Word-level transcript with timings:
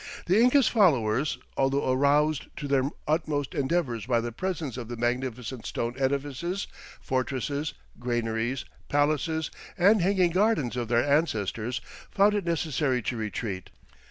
The 0.25 0.39
Inca's 0.41 0.67
followers, 0.67 1.37
although 1.55 1.91
aroused 1.91 2.47
to 2.57 2.67
their 2.67 2.89
utmost 3.07 3.53
endeavors 3.53 4.07
by 4.07 4.19
the 4.19 4.31
presence 4.31 4.75
of 4.75 4.87
the 4.87 4.97
magnificent 4.97 5.63
stone 5.67 5.93
edifices, 5.95 6.65
fortresses, 6.99 7.75
granaries, 7.99 8.65
palaces, 8.89 9.51
and 9.77 10.01
hanging 10.01 10.31
gardens 10.31 10.75
of 10.75 10.87
their 10.87 11.05
ancestors, 11.07 11.81
found 12.09 12.33
it 12.33 12.45
necessary 12.47 13.03
to 13.03 13.15
retreat. 13.15 13.69